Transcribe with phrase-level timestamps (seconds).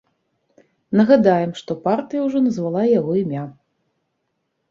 [1.01, 3.43] Нагадаем, што партыя ўжо назвала яго імя.